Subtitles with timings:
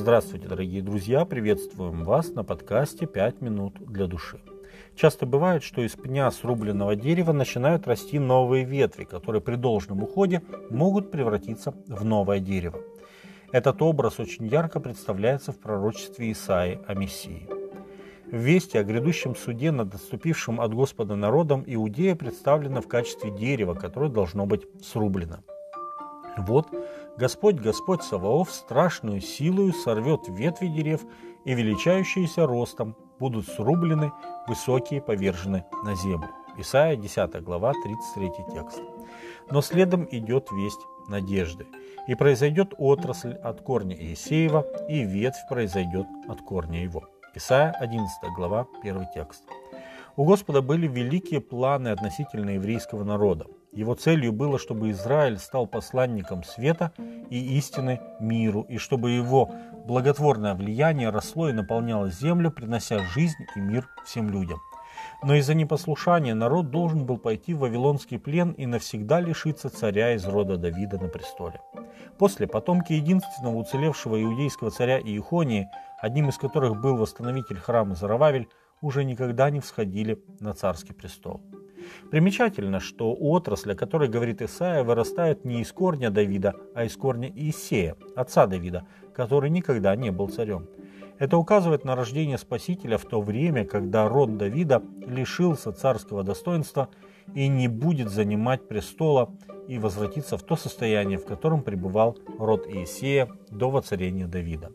[0.00, 1.26] Здравствуйте, дорогие друзья!
[1.26, 4.40] Приветствуем вас на подкасте «5 минут для души».
[4.96, 10.40] Часто бывает, что из пня срубленного дерева начинают расти новые ветви, которые при должном уходе
[10.70, 12.80] могут превратиться в новое дерево.
[13.52, 17.46] Этот образ очень ярко представляется в пророчестве Исаи о Мессии.
[18.24, 23.74] В вести о грядущем суде над отступившим от Господа народом Иудея представлена в качестве дерева,
[23.74, 25.40] которое должно быть срублено.
[26.38, 26.68] Вот
[27.20, 31.02] Господь, Господь Саваоф, страшную силою сорвет ветви дерев,
[31.44, 34.10] и величающиеся ростом будут срублены,
[34.48, 36.30] высокие повержены на землю.
[36.56, 38.80] Исайя 10 глава 33 текст.
[39.50, 41.66] Но следом идет весть надежды.
[42.08, 47.06] И произойдет отрасль от корня Иисеева, и ветвь произойдет от корня его.
[47.34, 49.44] Исайя 11 глава 1 текст.
[50.16, 53.44] У Господа были великие планы относительно еврейского народа.
[53.72, 56.92] Его целью было, чтобы Израиль стал посланником света
[57.30, 59.50] и истины миру, и чтобы его
[59.86, 64.58] благотворное влияние росло и наполняло землю, принося жизнь и мир всем людям.
[65.22, 70.26] Но из-за непослушания народ должен был пойти в Вавилонский плен и навсегда лишиться царя из
[70.26, 71.60] рода Давида на престоле.
[72.18, 75.68] После потомки единственного уцелевшего иудейского царя Иехонии,
[76.00, 78.48] одним из которых был восстановитель храма Зарававель,
[78.82, 81.40] уже никогда не всходили на царский престол.
[82.10, 87.30] Примечательно, что отрасль, о которой говорит Исаия, вырастает не из корня Давида, а из корня
[87.34, 90.66] Иисея, отца Давида, который никогда не был царем.
[91.18, 96.88] Это указывает на рождение Спасителя в то время, когда род Давида лишился царского достоинства
[97.34, 99.30] и не будет занимать престола
[99.68, 104.70] и возвратиться в то состояние, в котором пребывал род Иисея до воцарения Давида.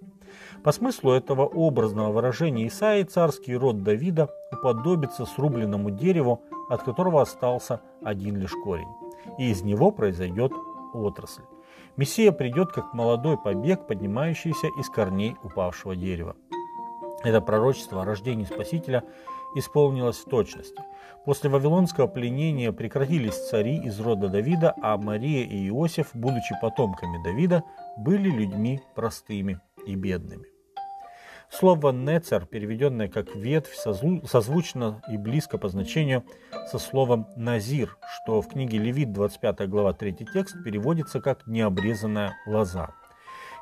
[0.63, 7.81] По смыслу этого образного выражения Исаии царский род Давида уподобится срубленному дереву, от которого остался
[8.03, 8.89] один лишь корень,
[9.38, 10.52] и из него произойдет
[10.94, 11.44] отрасль.
[11.97, 16.35] Мессия придет как молодой побег, поднимающийся из корней упавшего дерева.
[17.23, 19.03] Это пророчество о рождении Спасителя
[19.56, 20.81] исполнилось в точности.
[21.25, 27.63] После вавилонского пленения прекратились цари из рода Давида, а Мария и Иосиф, будучи потомками Давида,
[27.97, 30.54] были людьми простыми и бедными.
[31.50, 36.23] Слово «нецер», переведенное как «ветвь», созвучно и близко по значению
[36.67, 42.89] со словом «назир», что в книге Левит, 25 глава, 3 текст, переводится как «необрезанная лоза».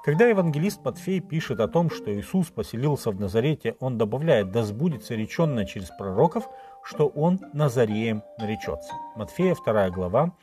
[0.04, 5.16] Когда евангелист Матфей пишет о том, что Иисус поселился в Назарете, он добавляет «да сбудется
[5.16, 6.50] реченное через пророков,
[6.84, 8.94] что он Назареем наречется».
[9.16, 10.34] Матфея 2 глава,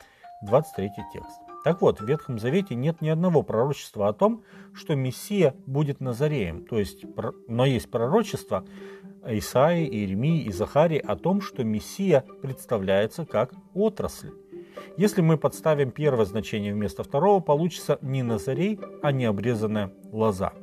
[0.41, 1.40] 23 текст.
[1.63, 6.65] Так вот, в Ветхом Завете нет ни одного пророчества о том, что Мессия будет Назареем.
[6.65, 7.05] То есть,
[7.47, 8.65] но есть пророчество
[9.25, 14.31] Исаии, Иеремии и Захарии о том, что Мессия представляется как отрасль.
[14.97, 20.53] Если мы подставим первое значение вместо второго, получится не Назарей, а необрезанная лоза.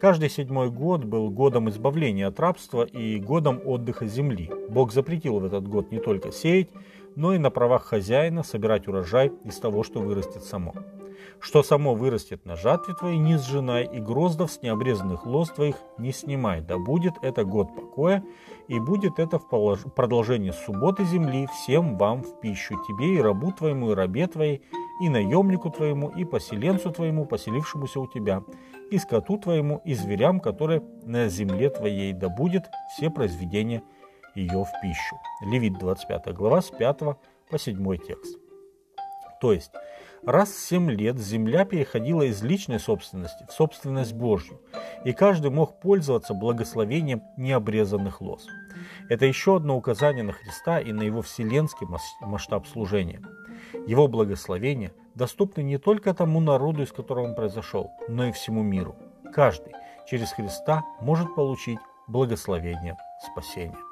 [0.00, 4.50] Каждый седьмой год был годом избавления от рабства и годом отдыха земли.
[4.68, 6.70] Бог запретил в этот год не только сеять,
[7.16, 10.74] но и на правах хозяина собирать урожай из того, что вырастет само.
[11.40, 16.12] Что само вырастет на жатве твоей, не сжинай, и гроздов с необрезанных лоз твоих не
[16.12, 18.22] снимай, да будет это год покоя,
[18.68, 23.90] и будет это в продолжение субботы земли всем вам в пищу, тебе и рабу твоему,
[23.90, 24.62] и рабе твоей,
[25.00, 28.42] и наемнику твоему, и поселенцу твоему, поселившемуся у тебя,
[28.90, 33.82] и скоту твоему, и зверям, которые на земле твоей, да будет все произведения
[34.34, 35.16] ее в пищу.
[35.42, 36.98] Левит 25 глава с 5
[37.50, 38.38] по 7 текст.
[39.40, 39.72] То есть,
[40.24, 44.60] раз в 7 лет земля переходила из личной собственности в собственность Божью,
[45.04, 48.46] и каждый мог пользоваться благословением необрезанных лоз.
[49.08, 51.86] Это еще одно указание на Христа и на его вселенский
[52.20, 53.20] масштаб служения.
[53.86, 58.96] Его благословения доступны не только тому народу, из которого он произошел, но и всему миру.
[59.34, 59.72] Каждый
[60.08, 62.96] через Христа может получить благословение
[63.32, 63.91] спасения.